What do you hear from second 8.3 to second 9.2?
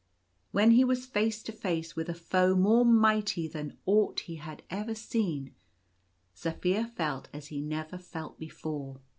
before.